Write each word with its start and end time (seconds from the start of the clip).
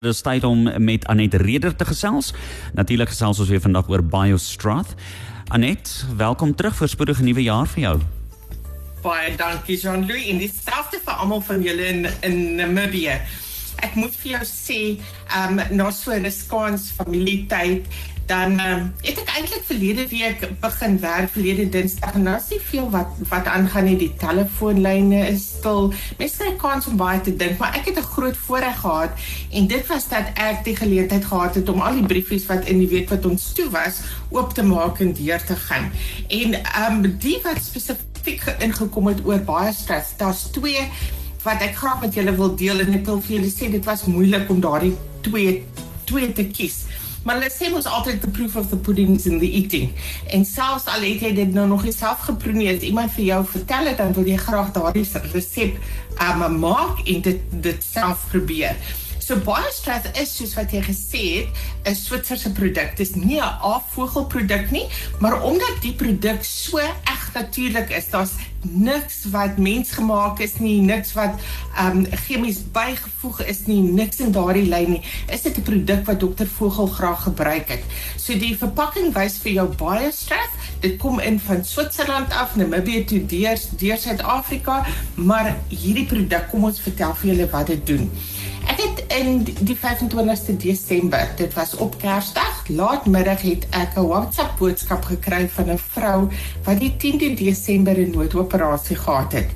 Dis 0.00 0.22
tyd 0.24 0.44
om 0.48 0.62
met 0.80 1.04
Anet 1.12 1.34
Reder 1.34 1.74
te 1.76 1.84
gesels. 1.84 2.30
Natuurlik 2.72 3.10
gesels 3.12 3.38
ons 3.38 3.48
weer 3.52 3.60
vandag 3.60 3.88
oor 3.92 4.00
BioStrath. 4.00 4.94
Anet, 5.52 5.90
welkom 6.16 6.54
terug 6.56 6.78
vir 6.78 6.88
spoedige 6.88 7.22
nuwe 7.22 7.42
jaar 7.44 7.68
vir 7.68 7.82
jou. 7.82 7.92
Baie 9.04 9.34
dankie 9.36 9.76
Jean-Louis 9.76 10.30
en 10.32 10.40
dieselfde 10.40 11.02
vir 11.04 11.20
almal 11.20 11.44
van 11.44 11.60
julle 11.68 11.90
in 11.92 12.08
in 12.24 12.40
Namibië. 12.62 13.18
Ek 13.84 14.00
moet 14.00 14.16
vir 14.22 14.38
jou 14.38 14.42
sê, 14.48 14.78
ehm 15.36 15.60
um, 15.60 15.76
na 15.76 15.90
so 15.92 16.16
'n 16.16 16.32
skans 16.32 16.88
familietyd 16.96 17.84
dan 18.30 18.60
um, 18.62 18.82
het 19.02 19.18
ek 19.18 19.30
eintlik 19.34 19.64
verlede 19.66 20.04
week 20.10 20.42
begin 20.62 20.98
werk 21.02 21.32
verlede 21.34 21.64
Dinsdag 21.74 22.14
en 22.14 22.26
nou 22.28 22.36
is 22.38 22.46
nie 22.52 22.60
veel 22.68 22.86
wat 22.92 23.16
wat 23.30 23.48
aangaan 23.50 23.88
nie. 23.88 23.96
Die 23.98 24.12
telefoonlyne 24.20 25.24
is 25.32 25.46
stil. 25.56 25.90
Mense 26.18 26.38
kry 26.38 26.52
kans 26.60 26.86
om 26.90 27.00
baie 27.00 27.18
te 27.26 27.34
dink 27.40 27.58
maar 27.58 27.74
ek 27.78 27.90
het 27.90 27.98
'n 27.98 28.12
groot 28.12 28.38
voorreg 28.46 28.78
gehad. 28.84 29.18
En 29.50 29.66
dit 29.66 29.86
was 29.86 30.08
dat 30.08 30.30
ek 30.34 30.62
die 30.64 30.76
geleentheid 30.76 31.24
gehad 31.24 31.54
het 31.54 31.68
om 31.68 31.80
al 31.80 31.98
die 31.98 32.06
briefies 32.06 32.46
wat 32.46 32.70
in 32.70 32.78
die 32.78 32.88
week 32.88 33.10
wat 33.10 33.26
ons 33.26 33.52
toe 33.52 33.70
was 33.70 34.00
oop 34.30 34.54
te 34.54 34.62
maak 34.62 35.00
en 35.00 35.12
deur 35.12 35.44
te 35.44 35.56
gaan. 35.56 35.90
En 36.28 36.54
um, 36.84 37.18
die 37.18 37.38
wat 37.42 37.58
spesifiek 37.62 38.46
ingekom 38.58 39.06
het 39.06 39.26
oor 39.26 39.42
baie 39.42 39.72
stres 39.72 40.14
daar's 40.16 40.50
twee 40.50 40.86
wat 41.42 41.62
ek 41.62 41.74
graag 41.74 42.00
met 42.00 42.14
julle 42.14 42.36
wil 42.36 42.54
deel. 42.54 42.80
En 42.80 42.94
ek 42.94 43.06
wil 43.06 43.20
vir 43.20 43.36
julle 43.36 43.50
sê 43.50 43.70
dit 43.70 43.84
was 43.84 44.04
moeilik 44.04 44.50
om 44.50 44.60
daardie 44.60 44.94
twee 45.20 45.66
twee 46.04 46.32
te 46.32 46.46
kies 46.46 46.84
Maar 47.22 47.36
hulle 47.36 47.50
sê 47.52 47.68
mos 47.68 47.86
altyd 47.86 48.20
the 48.20 48.30
proof 48.30 48.56
of 48.56 48.70
the 48.70 48.76
pudding 48.76 49.16
is 49.16 49.26
in 49.26 49.38
the 49.38 49.50
eating. 49.50 49.92
En 50.32 50.44
selfs 50.44 50.88
al 50.88 51.04
het 51.04 51.20
jy 51.20 51.34
dit 51.36 51.52
nou 51.52 51.66
nog 51.68 51.84
nie 51.84 51.92
self 51.92 52.24
geproe 52.28 52.54
nie, 52.56 52.70
as 52.72 52.86
iemand 52.86 53.12
vir 53.16 53.24
jou 53.26 53.42
vertel 53.52 53.92
het 53.92 54.00
dan 54.00 54.14
wil 54.16 54.28
jy 54.28 54.38
graag 54.40 54.72
daardie 54.76 55.06
resep 55.34 55.76
um, 56.22 56.58
maak 56.62 57.04
en 57.04 57.22
dit 57.28 57.54
dit 57.68 57.84
self 57.84 58.24
probeer. 58.32 58.76
So 59.30 59.36
BioStrath 59.38 60.08
is 60.18 60.32
soos 60.34 60.56
wat 60.58 60.72
jy 60.74 60.80
gesê 60.82 61.20
het, 61.38 61.58
'n 61.86 61.94
Switserse 61.94 62.50
produk. 62.50 62.96
Dit 62.98 63.06
is 63.06 63.14
nie 63.14 63.38
'n 63.38 63.60
afvogelproduk 63.62 64.70
nie, 64.70 64.88
maar 65.20 65.42
omdat 65.42 65.76
die 65.82 65.92
produk 65.94 66.42
so 66.42 66.78
eg 66.78 67.30
natuurlik 67.34 67.90
is, 67.90 68.08
daar's 68.10 68.32
niks 68.62 69.24
wat 69.30 69.56
mensgemaak 69.56 70.40
is 70.40 70.58
nie, 70.58 70.80
niks 70.82 71.12
wat 71.12 71.38
ehm 71.76 71.98
um, 71.98 72.06
chemies 72.26 72.58
bygevoeg 72.72 73.42
is 73.46 73.66
nie, 73.66 73.80
niks 73.80 74.18
in 74.20 74.32
daardie 74.32 74.66
lyn 74.68 74.90
nie. 74.90 75.02
Is 75.28 75.42
dit 75.42 75.56
'n 75.58 75.62
produk 75.62 76.06
wat 76.06 76.20
dokter 76.20 76.46
Vogel 76.46 76.86
graag 76.86 77.22
gebruik 77.22 77.68
het? 77.68 77.82
So 78.16 78.34
die 78.38 78.56
verpakking 78.56 79.14
wys 79.14 79.38
vir 79.38 79.52
jou 79.52 79.68
BioStrath. 79.68 80.54
Dit 80.80 80.98
kom 80.98 81.20
in 81.20 81.40
van 81.40 81.64
Switserland 81.64 82.32
af, 82.32 82.56
Namibië 82.56 83.04
toe 83.04 83.26
deur 83.26 83.58
deur 83.76 83.98
Suid-Afrika, 83.98 84.86
maar 85.14 85.56
hierdie 85.68 86.06
produk, 86.06 86.48
kom 86.50 86.64
ons 86.64 86.80
vertel 86.80 87.14
vir 87.14 87.34
julle 87.34 87.50
wat 87.50 87.66
dit 87.66 87.86
doen. 87.86 88.10
In 89.10 89.42
die 89.42 89.74
25ste 89.76 90.56
Desember, 90.56 91.28
dit 91.36 91.54
was 91.54 91.74
op 91.76 91.96
Kersdag, 91.98 92.68
laatmiddag 92.68 93.40
het 93.42 93.66
ek 93.70 93.96
'n 93.98 94.06
WhatsApp 94.06 94.58
boodskap 94.58 95.04
gekry 95.04 95.48
van 95.48 95.70
'n 95.70 95.78
vrou 95.78 96.28
wat 96.64 96.78
die 96.78 96.96
10de 96.96 97.34
Desember 97.34 97.98
'n 97.98 98.10
noodoperasie 98.10 98.96
gehad 98.96 99.32
het. 99.32 99.50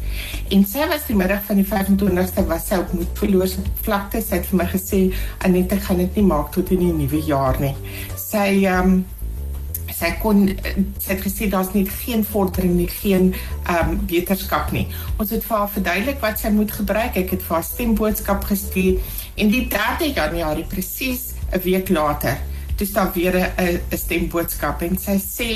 En 0.49 0.65
sy 0.65 0.89
was 0.89 1.07
die 1.07 1.17
middag 1.17 1.45
van 1.45 1.57
die 1.57 1.67
25ste 1.67 2.47
was 2.47 2.67
sy 2.67 2.75
op 2.75 2.93
moedverloos 2.93 3.57
vlakte. 3.83 4.23
Sy 4.23 4.35
het 4.35 4.47
vir 4.47 4.57
my 4.57 4.67
gesê, 4.67 5.15
"Anet, 5.39 5.73
ek 5.73 5.83
gaan 5.83 5.97
dit 5.97 6.15
nie 6.15 6.25
maak 6.25 6.53
tot 6.53 6.71
in 6.71 6.79
die 6.79 6.93
nuwe 6.93 7.23
jaar 7.23 7.61
nie." 7.61 7.75
Sy 8.17 8.65
ehm 8.65 8.85
um, 8.85 9.07
sy 9.95 10.11
kon 10.23 10.47
sy 10.99 11.13
het 11.13 11.23
gesê 11.25 11.49
daar's 11.51 11.73
net 11.75 11.89
geen 12.05 12.25
vordering 12.25 12.75
nie, 12.77 12.89
geen 12.89 13.35
ehm 13.67 13.91
um, 13.91 14.01
wetenskap 14.11 14.73
nie. 14.73 14.89
Ons 15.19 15.31
het 15.31 15.45
vir 15.45 15.57
haar 15.57 15.71
verduidelik 15.77 16.21
wat 16.21 16.41
sy 16.41 16.51
moet 16.55 16.73
gebruik. 16.73 17.17
Ek 17.17 17.31
het 17.37 17.43
vir 17.43 17.57
haar 17.57 17.69
stemboodskap 17.69 18.45
gestuur 18.45 18.99
en 19.35 19.55
die 19.55 19.69
3 19.69 20.13
Januarie 20.15 20.67
presies 20.69 21.33
'n 21.53 21.63
week 21.65 21.89
later 21.89 22.39
dis 22.77 22.93
dan 22.93 23.11
weer 23.15 23.35
'n 23.57 23.81
stemboodskap 23.97 24.83
en 24.83 24.99
sy 24.99 25.19
sê 25.19 25.51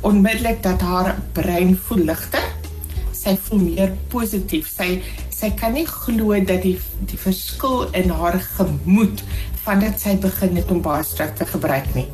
onmiddellik 0.00 0.62
dat 0.62 0.80
haar 0.80 1.16
brein 1.32 1.78
voel 1.86 2.04
ligter. 2.04 2.65
Sy 3.26 3.34
voel 3.48 3.62
meer 3.64 3.94
positief. 4.12 4.70
Sy 4.70 5.00
sy 5.36 5.50
kan 5.58 5.74
nie 5.76 5.84
glo 5.84 6.32
dat 6.48 6.62
die 6.64 6.76
die 7.10 7.18
verskil 7.20 7.90
in 7.98 8.08
haar 8.14 8.38
gemoed 8.54 9.20
van 9.66 9.82
dit 9.82 9.98
sy 10.00 10.14
begin 10.22 10.54
het 10.56 10.70
om 10.72 10.78
baie 10.80 11.02
strak 11.04 11.34
te 11.36 11.44
gebruik 11.50 11.88
nie. 11.96 12.06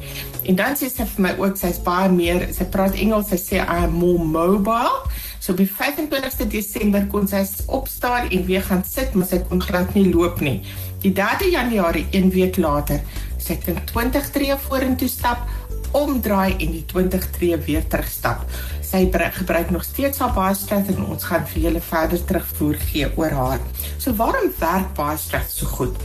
En 0.48 0.56
dan 0.58 0.74
sê 0.78 0.88
sy 0.90 1.04
vir 1.06 1.22
my 1.26 1.32
ook 1.38 1.58
sy's 1.60 1.78
baie 1.84 2.08
meer, 2.10 2.48
sy 2.56 2.64
praat 2.72 2.96
Engels, 2.98 3.28
sy 3.30 3.38
sê 3.38 3.60
I 3.60 3.84
am 3.84 3.94
more 4.00 4.24
mobile. 4.24 5.04
So 5.42 5.54
by 5.58 5.68
25 5.68 6.48
Desember 6.50 7.04
kon 7.12 7.28
sy 7.30 7.44
opstaan 7.70 8.30
en 8.32 8.46
weer 8.48 8.64
gaan 8.66 8.82
sit, 8.88 9.14
maar 9.14 9.28
sy 9.28 9.42
kon 9.46 9.62
glad 9.62 9.92
nie 9.98 10.08
loop 10.08 10.40
nie. 10.42 10.62
Die 11.02 11.12
3 11.18 11.50
Januarie, 11.52 12.06
een 12.14 12.30
week 12.34 12.58
later, 12.62 13.02
sy 13.42 13.58
kan 13.62 13.78
20 13.90 14.32
tree 14.34 14.56
vorentoe 14.66 15.10
stap, 15.10 15.44
omdraai 15.92 16.56
en 16.58 16.70
die 16.72 16.84
20 16.92 17.30
tree 17.36 17.56
weer 17.66 17.86
terugstap. 17.86 18.44
Sy 18.80 19.06
gebruik 19.38 19.70
nog 19.70 19.84
steeds 19.84 20.18
haar 20.18 20.32
Biostrath 20.36 20.88
en 20.92 21.04
ons 21.06 21.24
gaan 21.24 21.46
vir 21.46 21.62
julle 21.62 21.80
verder 21.80 22.24
terugvoer 22.24 22.78
gee 22.90 23.08
oor 23.16 23.30
haar. 23.30 23.60
So 23.98 24.14
waarom 24.14 24.52
werk 24.58 24.94
Biostrath 24.94 25.50
so 25.50 25.66
goed? 25.66 25.96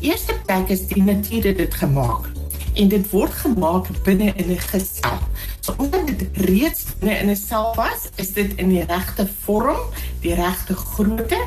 Eerste 0.00 0.34
plek 0.46 0.68
is 0.68 0.86
die 0.86 1.02
natuur 1.02 1.52
het 1.52 1.58
dit 1.58 1.74
gemaak 1.74 2.30
en 2.74 2.88
dit 2.88 3.10
word 3.10 3.32
gemaak 3.32 3.88
binne 4.04 4.32
in 4.36 4.50
'n 4.50 4.58
gesel. 4.58 5.18
So 5.60 5.74
omdat 5.78 6.06
dit 6.06 6.28
reeds 6.48 6.84
binne 6.98 7.18
in 7.18 7.30
'n 7.30 7.36
sel 7.36 7.74
was, 7.74 8.08
is 8.16 8.32
dit 8.32 8.54
in 8.56 8.68
die 8.68 8.84
regte 8.84 9.28
vorm, 9.44 9.78
die 10.20 10.34
regte 10.34 10.74
grootte, 10.74 11.38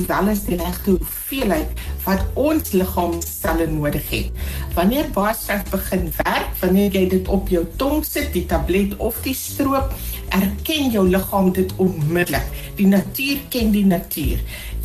sowel 0.00 0.30
as 0.32 0.44
die 0.48 0.56
regte 0.60 0.94
hoeveelheid 0.96 1.80
wat 2.06 2.22
ons 2.40 2.72
liggaam 2.72 3.18
selle 3.24 3.66
nodig 3.70 4.06
het. 4.10 4.44
Wanneer 4.76 5.10
baasstraf 5.14 5.66
begin 5.70 6.08
werk, 6.22 6.52
wanneer 6.60 6.94
jy 6.96 7.06
dit 7.12 7.28
op 7.28 7.48
jou 7.52 7.64
tong 7.80 8.04
sit, 8.06 8.32
die 8.32 8.46
tablet 8.48 8.96
of 8.98 9.18
die 9.26 9.36
stroop, 9.36 9.92
erken 10.36 10.92
jou 10.94 11.06
liggaam 11.08 11.52
dit 11.52 11.72
onmiddellik. 11.82 12.46
Die 12.78 12.88
natuur 12.88 13.42
ken 13.52 13.74
die 13.74 13.86
natuur. 13.86 14.40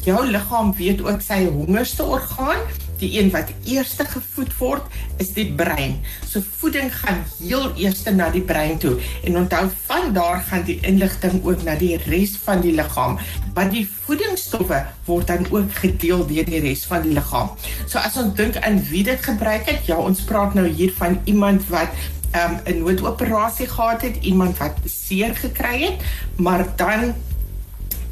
Jou 0.05 0.25
liggaam 0.27 0.73
weet 0.77 1.01
ook 1.05 1.21
sy 1.23 1.45
hongerste 1.45 2.03
orgaan 2.03 2.61
die 3.05 3.19
een 3.19 3.29
wat 3.33 3.51
eerste 3.69 4.05
gevoed 4.09 4.53
word 4.59 4.97
is 5.21 5.31
die 5.37 5.47
brein. 5.57 5.99
So 6.25 6.41
voeding 6.59 6.89
gaan 6.93 7.21
heel 7.39 7.71
eerste 7.77 8.13
na 8.15 8.29
die 8.33 8.43
brein 8.45 8.79
toe 8.81 8.95
en 9.23 9.37
onthou 9.43 9.67
van 9.85 10.13
daar 10.15 10.41
gaan 10.49 10.65
die 10.67 10.79
inligting 10.87 11.41
ook 11.43 11.63
na 11.67 11.77
die 11.79 11.95
res 12.07 12.35
van 12.45 12.63
die 12.65 12.73
liggaam. 12.75 13.19
Want 13.55 13.75
die 13.75 13.85
voedingsstowwe 14.05 14.81
word 15.05 15.29
dan 15.31 15.47
ook 15.51 15.71
gedeel 15.83 16.25
deur 16.27 16.49
die 16.49 16.63
res 16.65 16.85
van 16.89 17.05
die 17.05 17.13
liggaam. 17.15 17.53
So 17.85 18.01
as 18.01 18.17
ons 18.21 18.35
dink 18.37 18.59
aan 18.61 18.81
wie 18.89 19.05
dit 19.07 19.21
gebruik 19.29 19.69
het, 19.69 19.85
ja, 19.89 19.99
ons 20.01 20.25
praat 20.27 20.57
nou 20.57 20.67
hier 20.67 20.93
van 20.97 21.19
iemand 21.25 21.69
wat 21.69 21.93
um, 22.35 22.59
'n 22.65 22.81
noodoperasie 22.83 23.67
gehad 23.67 24.01
het, 24.01 24.17
iemand 24.21 24.57
wat 24.57 24.77
seer 24.85 25.35
gekry 25.35 25.81
het, 25.81 26.01
maar 26.35 26.65
dan 26.75 27.13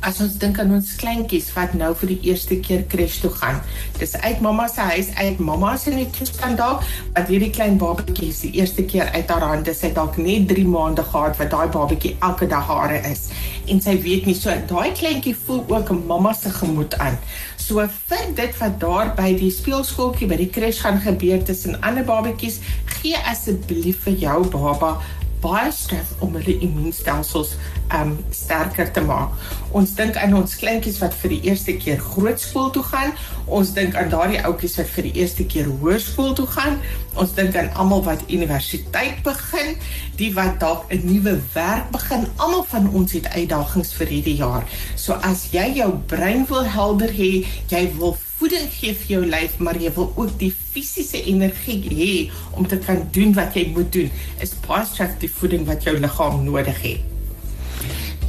as 0.04 0.20
ons 0.24 0.36
dink 0.42 0.60
aan 0.60 0.74
ons 0.76 0.90
kleintjies 1.00 1.50
wat 1.56 1.74
nou 1.80 1.94
vir 2.02 2.12
die 2.14 2.20
eerste 2.30 2.58
keer 2.66 2.84
kres 2.92 3.20
toe 3.24 3.32
gaan. 3.40 3.62
Dis 4.00 4.16
uit 4.20 4.42
mamma 4.44 4.68
se 4.72 4.84
huis, 4.92 5.10
uit 5.16 5.40
mamma 5.40 5.76
se 5.80 5.94
net 5.96 6.12
toestand 6.18 6.60
daar, 6.60 6.84
wat 7.16 7.32
hierdie 7.32 7.52
klein 7.56 7.80
babatjie 7.82 8.32
se 8.36 8.52
eerste 8.52 8.86
keer 8.90 9.12
uit 9.16 9.32
haar 9.32 9.48
hande 9.54 9.76
sy 9.78 9.94
dalk 9.96 10.20
net 10.20 10.50
3 10.52 10.66
maande 10.68 11.06
gehad 11.14 11.40
wat 11.40 11.52
daai 11.54 11.68
babatjie 11.74 12.16
elke 12.20 12.50
dag 12.52 12.68
hare 12.68 13.00
is. 13.12 13.30
En 13.72 13.80
sy 13.82 13.96
weet 14.04 14.28
nie 14.28 14.36
so 14.38 14.52
daai 14.70 14.92
kleintjie 15.00 15.36
voel 15.46 15.64
ook 15.72 15.92
'n 15.92 16.06
mamma 16.08 16.34
se 16.34 16.50
gemoed 16.50 16.98
aan. 17.00 17.18
So 17.58 17.88
vir 18.10 18.26
dit 18.36 18.58
wat 18.60 18.80
daar 18.80 19.14
by 19.16 19.34
die 19.40 19.52
speelskooltjie 19.52 20.28
by 20.28 20.36
die 20.36 20.50
kres 20.50 20.80
gaan 20.84 21.00
gebeur 21.00 21.44
tussen 21.44 21.80
ander 21.82 22.04
babatjies, 22.04 22.60
gee 23.00 23.16
asseblief 23.16 24.04
vir 24.04 24.14
jou 24.14 24.48
baba 24.48 25.00
baie 25.44 25.72
straf 25.76 26.14
om 26.24 26.36
hulle 26.40 26.56
immuunstelsels 26.64 27.56
um 27.94 28.16
sterker 28.34 28.90
te 28.96 29.04
maak. 29.06 29.36
Ons 29.76 29.94
dink 29.98 30.18
aan 30.18 30.36
ons 30.38 30.56
kleintjies 30.60 31.00
wat 31.04 31.16
vir 31.22 31.36
die 31.36 31.42
eerste 31.50 31.76
keer 31.78 32.00
grootskool 32.02 32.72
toe 32.76 32.84
gaan. 32.88 33.14
Ons 33.46 33.74
dink 33.76 33.98
aan 34.00 34.12
daardie 34.14 34.42
ouetjies 34.48 34.78
wat 34.80 34.92
vir 34.96 35.10
die 35.10 35.16
eerste 35.22 35.46
keer 35.46 35.68
hoërskool 35.68 36.34
toe 36.40 36.48
gaan. 36.56 36.80
Ons 37.14 37.36
dink 37.38 37.56
aan 37.56 37.70
almal 37.78 38.02
wat 38.08 38.24
universiteit 38.28 39.20
begin, 39.26 39.76
die 40.18 40.32
wat 40.34 40.60
dalk 40.60 40.90
'n 40.90 41.06
nuwe 41.06 41.38
werk 41.54 41.92
begin. 41.92 42.26
Almal 42.38 42.64
van 42.64 42.90
ons 42.90 43.12
het 43.12 43.28
uitdagings 43.28 43.94
vir 43.94 44.08
hierdie 44.08 44.36
jaar. 44.36 44.64
So 44.96 45.14
as 45.14 45.48
jy 45.52 45.74
jou 45.76 45.92
brein 46.08 46.46
wil 46.50 46.66
helder 46.66 47.10
hê, 47.10 47.46
jy 47.70 47.92
wil 47.98 48.18
voeding 48.38 48.68
gee 48.72 48.94
vir 48.94 49.08
jou 49.08 49.26
lyf, 49.26 49.58
maar 49.60 49.78
jy 49.78 49.94
wil 49.94 50.12
ook 50.16 50.40
die 50.40 50.52
fisiese 50.72 51.24
energie 51.24 51.82
hê 51.90 52.32
om 52.58 52.68
te 52.68 52.78
kan 52.78 53.08
doen 53.12 53.34
wat 53.34 53.54
jy 53.54 53.72
moet 53.76 53.92
doen. 53.94 54.10
Is 54.42 54.54
Pastrack 54.66 55.20
die 55.20 55.30
voeding 55.32 55.66
wat 55.66 55.84
jou 55.84 55.98
liggaam 56.00 56.44
nodig 56.44 56.82
het? 56.82 57.00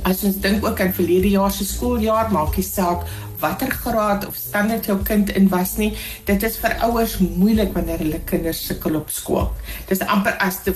As 0.05 0.21
ons 0.25 0.37
dink 0.37 0.65
ook 0.65 0.81
aan 0.81 0.93
verlede 0.93 1.31
jaar 1.33 1.51
se 1.51 1.65
skooljaar, 1.65 2.29
maak 2.31 2.57
nie 2.57 2.67
saak 2.67 3.07
watter 3.45 3.71
graad 3.85 4.27
of 4.29 4.37
standaard 4.39 4.89
jou 4.89 4.99
kind 5.07 5.31
in 5.37 5.49
was 5.53 5.77
nie, 5.81 5.93
dit 6.29 6.49
is 6.49 6.59
vir 6.63 6.77
ouers 6.89 7.19
moeilik 7.23 7.75
wanneer 7.77 8.03
hulle 8.05 8.21
kinders 8.29 8.65
sukkel 8.69 8.99
op 9.01 9.13
skool. 9.13 9.51
Dis 9.91 10.03
amper 10.05 10.37
as 10.45 10.63
te, 10.65 10.75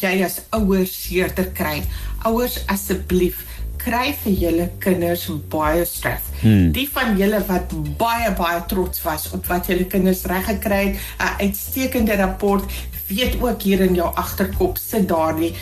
jy 0.00 0.16
as 0.26 0.40
ouers 0.56 0.94
seerder 1.06 1.50
kry. 1.56 1.80
Ouers 2.28 2.62
asseblief 2.72 3.44
kry 3.86 4.10
vir 4.24 4.38
julle 4.40 4.66
kinders 4.82 5.26
baie 5.52 5.84
stres. 5.86 6.24
Hmm. 6.40 6.72
Die 6.74 6.86
van 6.90 7.14
julle 7.18 7.42
wat 7.48 7.74
baie 8.00 8.32
baie 8.38 8.62
trots 8.70 9.02
was 9.06 9.28
op 9.36 9.46
wat 9.50 9.70
julle 9.70 9.86
kinders 9.90 10.24
reg 10.30 10.48
gekry 10.50 10.82
het, 10.88 11.02
'n 11.22 11.46
uitstekende 11.46 12.16
rapport, 12.22 12.64
weet 13.08 13.36
ook 13.42 13.62
hier 13.62 13.80
in 13.80 13.94
jou 13.94 14.08
agterkop 14.14 14.78
sit 14.78 15.08
daardie 15.08 15.54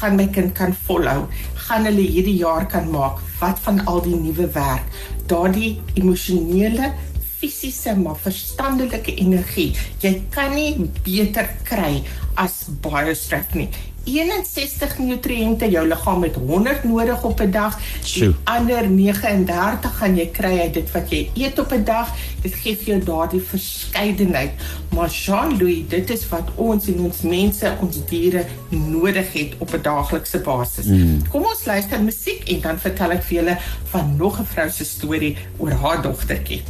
gaan 0.00 0.16
my 0.16 0.26
kind 0.32 0.54
kan 0.56 0.72
volhou, 0.86 1.26
gaan 1.66 1.84
hulle 1.88 2.06
hierdie 2.06 2.38
jaar 2.40 2.66
kan 2.70 2.88
maak. 2.92 3.20
Wat 3.40 3.60
van 3.66 3.82
al 3.90 4.02
die 4.04 4.16
nuwe 4.16 4.48
werk? 4.54 4.88
Daardie 5.28 5.78
emosionele 6.00 6.92
fisiese 7.40 7.94
maar 7.96 8.18
verstandelike 8.20 9.14
energie. 9.20 9.70
Jy 10.02 10.14
kan 10.34 10.54
nie 10.56 10.88
beter 11.04 11.48
kry 11.68 12.00
as 12.40 12.62
baie 12.84 13.14
stres 13.16 13.52
nie. 13.56 13.68
61 14.04 14.98
nutriënte 14.98 15.68
jou 15.70 15.86
liggaam 15.88 16.22
het 16.22 16.34
100 16.34 16.84
nodig 16.84 17.24
op 17.24 17.40
'n 17.40 17.50
dag. 17.50 17.78
Die 18.14 18.34
ander 18.44 18.90
39 18.90 19.96
gaan 19.98 20.16
jy 20.16 20.26
kry 20.26 20.58
uit 20.60 20.74
dit 20.74 20.90
wat 20.92 21.10
jy 21.10 21.30
eet 21.34 21.58
op 21.58 21.72
'n 21.72 21.84
dag. 21.84 22.08
Dit 22.42 22.54
gee 22.54 22.76
vir 22.76 22.86
jou 22.86 23.04
daardie 23.04 23.40
verskeidenheid. 23.40 24.50
Maar 24.94 25.08
Jean-Louis, 25.08 25.88
dit 25.88 26.10
is 26.10 26.28
wat 26.28 26.48
ons 26.54 26.86
en 26.86 27.00
ons 27.00 27.20
mense, 27.20 27.76
ons 27.80 27.98
diere 28.08 28.44
nodig 28.68 29.32
het 29.32 29.54
op 29.58 29.74
'n 29.74 29.82
daaglikse 29.82 30.38
basis. 30.38 30.84
Mm. 30.84 31.28
Kom 31.28 31.42
ons 31.42 31.64
luister 31.64 32.02
musiek 32.02 32.48
en 32.48 32.60
dan 32.60 32.78
vertel 32.78 33.10
ek 33.10 33.22
vir 33.22 33.36
julle 33.36 33.58
van 33.84 34.16
nog 34.16 34.40
'n 34.40 34.44
vrou 34.44 34.70
se 34.70 34.84
storie 34.84 35.36
oor 35.56 35.72
haar 35.72 36.02
dogtertjie. 36.02 36.62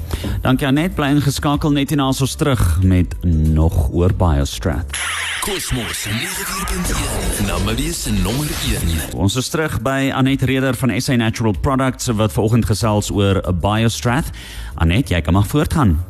Dankie 0.43 0.67
Anet, 0.67 0.95
bly 0.95 1.07
ingeskakel 1.07 1.71
net 1.71 1.93
en 1.93 2.01
ons 2.01 2.35
terug 2.35 2.83
met 2.83 3.15
nog 3.25 3.89
oor 3.93 4.15
Biostrat. 4.15 4.99
Kosmos 5.41 6.07
94.1 6.07 7.47
Namerie 7.47 7.93
se 7.93 8.13
nommer 8.13 8.49
1. 8.83 9.15
Ons 9.17 9.37
is 9.37 9.49
terug 9.49 9.79
by 9.81 10.11
Anet 10.13 10.43
Reder 10.43 10.77
van 10.77 10.93
SA 11.01 11.17
Natural 11.17 11.55
Products 11.61 12.11
wat 12.13 12.33
vanoggend 12.37 12.69
gesels 12.69 13.09
oor 13.11 13.41
'n 13.41 13.59
BioStrath. 13.61 14.29
Anet, 14.75 15.09
jy 15.09 15.21
kan 15.21 15.33
maar 15.33 15.47
voortgaan. 15.47 16.10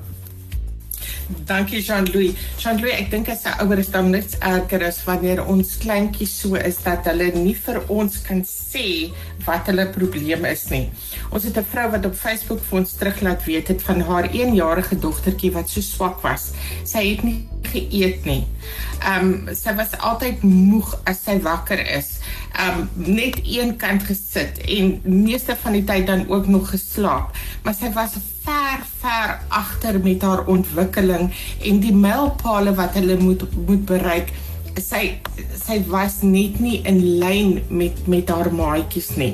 Dankie 1.46 1.80
Jean-Louis. 1.80 2.34
Jean-Louis, 2.58 2.94
ek 2.98 3.10
dink 3.10 3.28
as 3.30 3.44
'n 3.46 3.62
ouer 3.62 3.78
is 3.78 3.90
dan 3.90 4.10
net 4.10 4.36
erger 4.40 4.82
as 4.84 5.04
wanneer 5.06 5.44
ons 5.46 5.76
kleintjies 5.78 6.32
so 6.42 6.54
is 6.54 6.82
dat 6.82 7.06
hulle 7.06 7.30
nie 7.34 7.54
vir 7.54 7.82
ons 7.88 8.18
kan 8.22 8.42
sê 8.42 9.12
wat 9.46 9.66
hulle 9.70 9.86
probleem 9.94 10.44
is 10.44 10.68
nie. 10.70 10.90
Ons 11.30 11.44
het 11.44 11.56
'n 11.56 11.70
vrou 11.70 11.90
wat 11.90 12.06
op 12.06 12.14
Facebook 12.14 12.60
vir 12.64 12.78
ons 12.78 12.92
teruglaat 12.92 13.44
weet 13.44 13.68
het 13.68 13.82
van 13.82 14.00
haar 14.00 14.28
1-jarige 14.32 14.98
dogtertjie 14.98 15.52
wat 15.52 15.70
so 15.70 15.80
swak 15.80 16.20
was. 16.22 16.50
Sy 16.84 17.14
het 17.14 17.22
nie 17.22 17.46
geëet 17.62 18.24
nie. 18.24 18.46
Ehm 19.00 19.48
um, 19.48 19.54
sy 19.54 19.74
was 19.74 19.94
altyd 19.98 20.42
moeg 20.42 20.98
as 21.04 21.22
sy 21.24 21.38
wakker 21.40 21.78
is. 21.78 22.18
Ehm 22.58 22.80
um, 22.80 23.14
net 23.14 23.40
een 23.44 23.76
kant 23.76 24.02
gesit 24.02 24.58
en 24.58 25.00
meeste 25.04 25.56
van 25.62 25.72
die 25.72 25.84
tyd 25.84 26.06
dan 26.06 26.28
ook 26.28 26.46
nog 26.46 26.70
geslaap. 26.70 27.36
Maar 27.62 27.74
sy 27.74 27.92
was 27.92 28.18
ver 28.80 29.00
ver 29.00 29.40
agter 29.48 30.00
met 30.00 30.22
haar 30.22 30.44
ontwikkeling 30.46 31.30
en 31.64 31.80
die 31.80 31.94
mylpale 31.94 32.74
wat 32.78 32.96
hulle 32.98 33.18
moet 33.20 33.44
moet 33.66 33.84
bereik 33.88 34.32
sy 34.80 35.00
sy 35.58 35.80
was 35.90 36.20
net 36.22 36.60
nie 36.62 36.78
in 36.88 37.00
lyn 37.20 37.56
met 37.68 37.96
met 38.08 38.30
haar 38.30 38.52
maatjies 38.54 39.10
nie. 39.18 39.32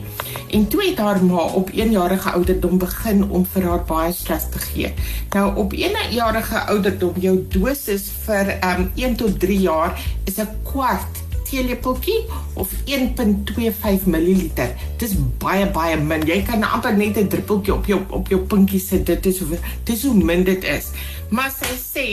En 0.56 0.64
toe 0.72 0.80
het 0.82 1.02
haar 1.02 1.20
ma 1.24 1.44
op 1.60 1.70
1 1.74 1.92
jarige 1.92 2.32
ouderdom 2.38 2.80
begin 2.80 3.22
om 3.28 3.44
vir 3.52 3.68
haar 3.68 3.84
baie 3.86 4.14
stres 4.16 4.48
te 4.54 4.62
gee. 4.64 4.94
Nou 5.34 5.46
op 5.64 5.76
1 5.76 5.98
jarige 6.16 6.64
ouderdom 6.72 7.20
jou 7.20 7.36
dosis 7.52 8.08
vir 8.24 8.56
um 8.72 8.90
1 8.96 9.20
tot 9.22 9.38
3 9.44 9.60
jaar 9.60 10.00
is 10.24 10.40
'n 10.40 10.48
kwart 10.64 11.25
teelepeltjie 11.50 12.24
of 12.54 12.72
1.25 12.84 14.06
ml. 14.06 14.50
Dis 15.00 15.14
baie 15.42 15.66
baie 15.74 15.96
min. 16.00 16.24
Jy 16.26 16.40
kan 16.48 16.64
amper 16.66 16.96
net 16.96 17.18
'n 17.18 17.28
druppeltjie 17.28 17.74
op 17.74 17.86
jou 17.86 18.00
op 18.10 18.28
jou 18.28 18.40
pinkie 18.40 18.80
sit. 18.80 19.06
Dit 19.06 19.26
is 19.26 19.38
hoe 19.38 19.58
dis 19.84 20.02
hoe 20.02 20.14
min 20.14 20.44
dit 20.44 20.64
is. 20.64 20.90
Maar 21.30 21.50
sy 21.50 21.72
sê 21.76 22.06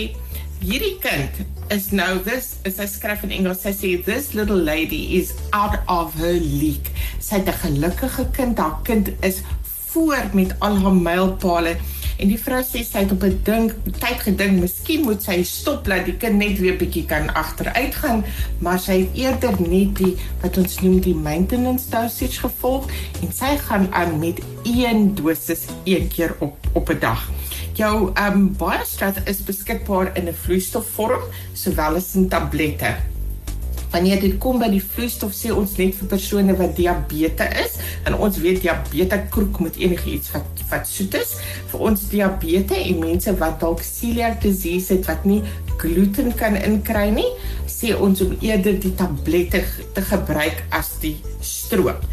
hierdie 0.64 0.98
kind 1.04 1.44
is 1.70 1.92
nou 1.92 2.20
this 2.24 2.56
as 2.66 2.80
I 2.80 2.88
skryf 2.88 3.24
in 3.24 3.32
Engels 3.32 3.62
sy 3.62 3.74
sê 3.74 4.04
this 4.06 4.34
little 4.34 4.56
lady 4.58 5.18
is 5.20 5.34
out 5.52 5.80
of 5.88 6.14
her 6.16 6.40
league. 6.40 6.92
Sy 7.20 7.36
het 7.36 7.48
'n 7.48 7.60
gelukkige 7.66 8.26
kind. 8.32 8.58
Haar 8.58 8.80
kind 8.84 9.10
is 9.22 9.42
voor 9.94 10.30
met 10.34 10.56
al 10.60 10.78
haar 10.78 10.94
mylpale. 10.94 11.76
En 12.24 12.30
die 12.32 12.40
vrou 12.40 12.62
sê 12.64 12.86
sy 12.88 13.02
het 13.04 13.12
op 13.12 13.24
'n 13.28 13.40
ding 13.44 13.66
tyd 14.00 14.22
gedink, 14.24 14.62
miskien 14.62 15.02
moet 15.04 15.24
sy 15.24 15.42
stop 15.44 15.84
dat 15.84 16.06
die 16.06 16.16
kind 16.16 16.40
net 16.40 16.56
weer 16.60 16.78
bietjie 16.80 17.04
kan 17.06 17.28
agteruit 17.36 17.96
gaan, 17.96 18.24
maar 18.64 18.80
sy 18.80 19.02
het 19.02 19.18
eerder 19.20 19.60
net 19.60 19.96
die 20.00 20.16
wat 20.42 20.58
ons 20.58 20.80
noem 20.80 21.02
die 21.04 21.16
maintenance 21.16 21.90
dosage 21.90 22.40
gevolg 22.40 22.88
en 23.22 23.34
sy 23.34 23.58
gaan 23.68 23.92
aan 23.92 24.20
met 24.20 24.40
een 24.64 25.16
dosis 25.16 25.68
een 25.84 26.08
keer 26.08 26.36
op 26.40 26.56
op 26.74 26.90
'n 26.90 27.00
dag. 27.00 27.30
Jou 27.74 28.12
ehm 28.14 28.32
um, 28.34 28.56
Biostrat 28.58 29.20
is 29.28 29.44
beskikbaar 29.44 30.16
in 30.18 30.28
'n 30.28 30.34
vloeistofvorm 30.34 31.22
sowel 31.54 31.96
as 31.96 32.16
in 32.16 32.30
tablette 32.30 33.13
wanneer 33.94 34.22
dit 34.22 34.38
kom 34.42 34.60
by 34.62 34.70
die 34.74 34.82
vloeistof 34.82 35.34
sê 35.38 35.54
ons 35.54 35.78
net 35.78 35.96
vir 36.00 36.10
persone 36.16 36.56
wat 36.60 36.76
diabetes 36.78 37.58
is 37.64 37.78
en 38.10 38.18
ons 38.18 38.40
weet 38.42 38.64
diabetes 38.66 39.30
kroek 39.34 39.62
met 39.64 39.78
enigiets 39.82 40.34
wat 40.34 40.64
wat 40.72 40.88
soet 40.90 41.20
is. 41.20 41.36
Vir 41.70 41.84
ons 41.90 42.08
diabetes 42.10 42.88
en 42.90 43.04
mense 43.04 43.34
wat 43.42 43.60
dalk 43.62 43.84
celiac 43.86 44.42
disease 44.42 44.96
het 44.96 45.06
wat 45.10 45.28
nie 45.30 45.44
gluten 45.78 46.32
kan 46.38 46.56
inkry 46.58 47.10
nie 47.14 47.30
sê 47.70 47.94
ons 47.98 48.22
om 48.24 48.36
eerder 48.42 48.78
die 48.80 48.94
tablette 48.98 49.64
te 49.96 50.04
gebruik 50.10 50.64
as 50.76 50.94
die 51.04 51.16
stroop 51.44 52.06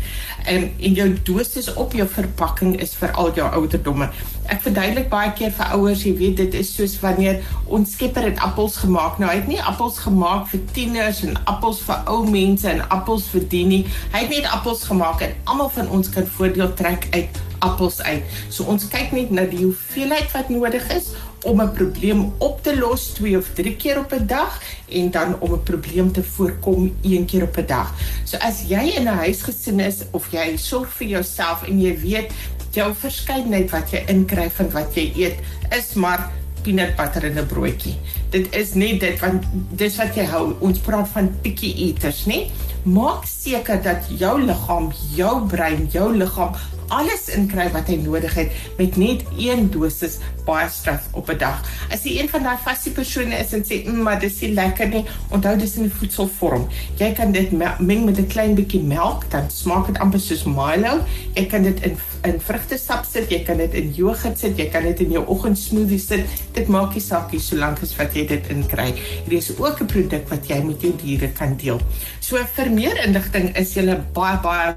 en 0.46 0.69
en 0.78 0.94
jou 0.94 1.08
dosis 1.25 1.72
op 1.75 1.92
jou 1.92 2.06
verpakking 2.08 2.76
is 2.81 2.94
vir 2.98 3.12
al 3.19 3.32
jou 3.34 3.46
ouderdomme. 3.48 4.08
Ek 4.50 4.62
verduidelik 4.64 5.08
baie 5.12 5.32
keer 5.38 5.52
vir 5.54 5.75
ouers, 5.76 6.04
jy 6.06 6.14
weet 6.19 6.37
dit 6.40 6.56
is 6.60 6.72
soos 6.75 6.96
wanneer 7.02 7.42
ons 7.66 7.92
skepper 7.92 8.26
het 8.31 8.40
appels 8.42 8.81
gemaak. 8.82 9.19
Nou 9.19 9.31
hy 9.31 9.37
het 9.38 9.50
nie 9.50 9.60
appels 9.62 10.00
gemaak 10.04 10.48
vir 10.52 10.64
tieners 10.75 11.22
en 11.26 11.37
appels 11.44 11.82
vir 11.87 12.02
ou 12.10 12.25
mense 12.31 12.69
en 12.69 12.82
appels 12.88 13.28
vir 13.34 13.46
die 13.52 13.64
nie. 13.66 13.82
Hy 14.14 14.25
het 14.25 14.34
net 14.34 14.50
appels 14.50 14.84
gemaak 14.90 15.22
en 15.26 15.37
almal 15.44 15.72
van 15.76 15.90
ons 15.90 16.10
kan 16.10 16.26
voordeel 16.38 16.75
trek 16.75 17.06
uit 17.14 17.42
appels 17.60 18.00
uit. 18.02 18.25
So 18.48 18.64
ons 18.72 18.88
kyk 18.88 19.12
net 19.12 19.32
na 19.34 19.44
die 19.48 19.66
hoeveelheid 19.66 20.32
wat 20.32 20.48
nodig 20.52 20.87
is 20.94 21.12
om 21.44 21.60
'n 21.60 21.72
probleem 21.72 22.32
op 22.38 22.62
te 22.62 22.78
los 22.78 23.06
twee 23.06 23.37
of 23.37 23.46
drie 23.54 23.76
keer 23.76 23.98
op 23.98 24.12
'n 24.12 24.26
dag 24.26 24.62
en 24.88 25.10
dan 25.10 25.40
om 25.40 25.52
'n 25.52 25.62
probleem 25.62 26.12
te 26.12 26.22
voorkom 26.22 26.94
een 27.02 27.25
keer 27.25 27.42
op 27.42 27.56
'n 27.56 27.66
dag. 27.66 27.94
So 28.25 28.37
as 28.37 28.62
jy 28.69 28.92
in 28.96 29.02
'n 29.02 29.16
huisgesin 29.25 29.81
is 29.81 29.96
of 30.10 30.31
jy 30.31 30.56
sorg 30.56 30.92
vir 30.92 31.06
jouself 31.06 31.62
en 31.62 31.81
jy 31.81 32.00
weet 32.00 32.32
jou 32.70 32.94
verskeidenheid 32.94 33.70
wat 33.70 33.90
jy 33.90 34.04
inkry 34.06 34.50
van 34.50 34.70
wat 34.70 34.94
jy 34.94 35.12
eet 35.16 35.38
is 35.70 35.94
maar 35.94 36.31
peanut 36.62 36.96
butter 36.96 37.25
in 37.25 37.38
'n 37.38 37.46
broodjie. 37.46 37.96
Dit 38.31 38.54
is 38.54 38.75
net 38.75 39.00
dit 39.00 39.20
want 39.20 39.44
dis 39.70 39.96
wat 39.96 40.14
jy 40.14 40.25
hou. 40.25 40.54
Ons 40.61 40.78
praat 40.78 41.09
van 41.09 41.35
picky 41.40 41.75
eaters, 41.76 42.26
né? 42.26 42.47
Maak 42.84 43.26
seker 43.28 43.82
dat 43.82 44.06
jou 44.08 44.40
liggaam, 44.40 44.92
jou 45.14 45.46
brein, 45.49 45.88
jou 45.92 46.16
liggaam 46.16 46.56
alles 46.90 47.28
inkry 47.34 47.68
wat 47.75 47.88
hy 47.90 48.00
nodig 48.02 48.34
het 48.34 48.54
met 48.78 48.96
net 48.99 49.22
een 49.38 49.68
dosis 49.70 50.18
baie 50.46 50.68
straf 50.72 51.06
op 51.14 51.30
'n 51.30 51.38
dag. 51.38 51.62
As 51.90 52.02
jy 52.02 52.18
een 52.18 52.28
van 52.28 52.42
daai 52.42 52.58
vaste 52.64 52.90
persone 52.90 53.34
is 53.38 53.52
en 53.52 53.62
sê, 53.64 53.84
"Mmm, 53.87 54.02
maar 54.02 54.20
dis 54.20 54.40
nie 54.40 54.52
lekker 54.54 54.88
nie," 54.88 55.04
onthou 55.30 55.56
dis 55.58 55.76
in 55.76 55.84
'n 55.84 55.90
voedselvorm. 55.90 56.68
Jy 56.96 57.12
kan 57.12 57.32
dit 57.32 57.50
meng 57.78 58.04
met 58.04 58.18
'n 58.18 58.26
klein 58.26 58.54
bietjie 58.54 58.82
melk, 58.82 59.30
dan 59.30 59.50
smaak 59.50 59.87
dit 59.87 59.99
amper 59.99 60.20
soos 60.20 60.44
Milo. 60.44 61.04
Jy 61.34 61.46
kan 61.46 61.62
dit 61.62 61.80
in 61.82 61.96
in 62.22 62.40
vrugtesap 62.40 63.04
sit, 63.04 63.30
jy 63.30 63.42
kan 63.44 63.56
dit 63.56 63.75
in 63.75 63.92
jogurt 63.96 64.38
sit, 64.38 64.58
jy 64.58 64.68
kan 64.68 64.82
dit 64.82 65.00
in 65.00 65.10
jou 65.10 65.26
oggendsmoothie 65.26 65.99
sit. 65.99 66.26
Dit 66.52 66.68
maak 66.68 66.94
nie 66.94 67.00
saak 67.00 67.32
nie 67.32 67.40
solank 67.40 67.82
as 67.82 67.96
wat 67.96 68.14
jy 68.14 68.26
dit 68.26 68.49
inkry. 68.49 68.94
Hier 69.28 69.38
is 69.38 69.50
ook 69.58 69.80
'n 69.80 69.87
produk 69.87 70.28
wat 70.28 70.46
jy 70.49 70.62
met 70.62 70.80
jou 70.82 70.92
diere 71.02 71.28
kan 71.28 71.56
deel. 71.56 71.80
So 72.20 72.37
vir 72.37 72.70
meer 72.71 73.03
inligting 73.05 73.50
is 73.59 73.75
jy 73.75 73.99
baie 74.15 74.39
baie 74.45 74.77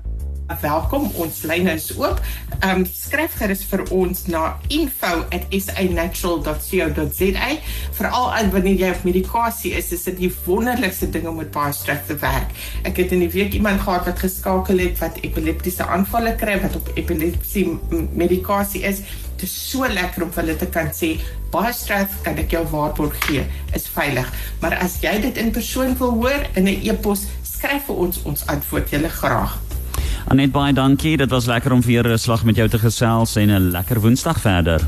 welkom. 0.62 1.08
Ons 1.22 1.42
lyne 1.48 1.72
is 1.78 1.92
oop. 1.98 2.20
Ehm 2.60 2.84
um, 2.84 2.86
skryf 2.86 3.36
gerus 3.40 3.64
vir 3.70 3.82
ons 3.96 4.26
na 4.32 4.42
info@sanatural.co.za. 4.72 7.50
Veral 7.98 8.28
as 8.34 8.52
wanneer 8.54 8.78
jy 8.80 8.90
op 8.94 9.04
medikasie 9.08 9.72
is, 9.80 9.92
is 9.92 10.04
dit 10.04 10.18
die 10.18 10.34
wonderlikste 10.46 11.10
ding 11.10 11.28
om 11.28 11.36
met 11.42 11.52
baie 11.52 11.74
stress 11.74 12.08
te 12.08 12.16
werk. 12.22 12.50
Ek 12.84 12.98
het 12.98 13.12
in 13.12 13.20
die 13.26 13.34
week 13.34 13.54
iemand 13.54 13.82
gehad 13.82 14.06
wat 14.06 14.20
geskakel 14.20 14.78
het 14.84 15.00
wat 15.00 15.18
epileptiese 15.22 15.86
aanvalle 15.86 16.36
kry 16.36 16.62
wat 16.62 16.76
op 16.76 16.92
epilepsie 16.96 17.80
medikasie 18.14 18.82
is. 18.84 18.98
Dit 19.38 19.50
is 19.50 19.72
so 19.72 19.88
lekker 19.88 20.24
om 20.24 20.32
vir 20.32 20.44
hulle 20.44 20.58
te 20.60 20.70
kan 20.72 20.88
sê 20.94 21.18
baie 21.54 21.74
stress 21.76 22.22
kan 22.26 22.38
ek 22.42 22.56
jou 22.56 22.64
waarborg 22.72 23.18
gee 23.28 23.44
is 23.78 23.86
veilig. 23.94 24.30
Maar 24.62 24.80
as 24.82 24.98
jy 25.04 25.14
dit 25.22 25.38
in 25.38 25.52
persoon 25.54 25.94
wil 26.00 26.16
hoor 26.22 26.42
in 26.56 26.66
'n 26.66 26.82
e-pos, 26.90 27.28
skryf 27.63 27.86
vir 27.88 28.00
ons 28.05 28.20
ons 28.27 28.43
antwoord 28.51 28.91
julle 28.91 29.10
graag. 29.22 29.55
Anet 30.34 30.51
baie 30.51 30.74
dankie. 30.75 31.15
Dit 31.20 31.32
was 31.32 31.48
lekker 31.48 31.72
om 31.72 31.82
weer 31.82 32.08
'n 32.08 32.17
slag 32.17 32.43
met 32.43 32.55
jou 32.55 32.67
te 32.67 32.79
gesels 32.79 33.36
en 33.36 33.50
'n 33.50 33.72
lekker 33.72 34.01
Woensdag 34.01 34.41
verder. 34.41 34.82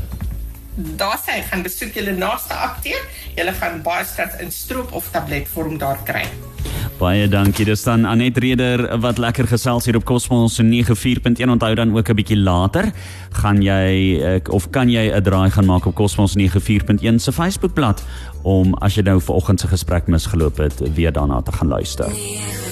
Daar 0.76 1.18
sê 1.18 1.42
gaan 1.48 1.62
besoek 1.62 1.94
julle 1.94 2.12
naaste 2.12 2.54
akteur. 2.54 3.00
Julle 3.36 3.52
gaan 3.52 3.82
baie 3.82 4.04
skat 4.04 4.40
in 4.40 4.50
stroop 4.50 4.92
of 4.92 5.08
tabletvorm 5.10 5.78
daar 5.78 5.98
kry. 6.04 6.26
Baie 6.98 7.28
dankie. 7.28 7.64
Dis 7.64 7.82
dan 7.82 8.04
Anet 8.04 8.38
Reder 8.38 8.98
wat 8.98 9.18
lekker 9.18 9.46
gesels 9.46 9.84
hier 9.84 9.96
op 9.96 10.04
Cosmos 10.04 10.60
94.1. 10.60 11.50
Onthou 11.50 11.74
dan 11.74 11.96
ook 11.96 12.08
'n 12.08 12.14
bietjie 12.14 12.36
later 12.36 12.92
gaan 13.30 13.62
jy 13.62 14.40
of 14.50 14.70
kan 14.70 14.88
jy 14.88 15.12
'n 15.12 15.22
draai 15.22 15.50
gaan 15.50 15.66
maak 15.66 15.86
op 15.86 15.94
Cosmos 15.94 16.34
94.1 16.34 17.20
se 17.20 17.32
Facebookblad 17.32 18.02
om 18.42 18.74
as 18.74 18.94
jy 18.94 19.02
nou 19.02 19.20
vanoggend 19.20 19.60
se 19.60 19.66
gesprek 19.66 20.06
misgeloop 20.06 20.56
het, 20.56 20.94
weer 20.94 21.12
daarna 21.12 21.42
te 21.42 21.52
gaan 21.52 21.68
luister. 21.68 22.08
94.1 22.08 22.65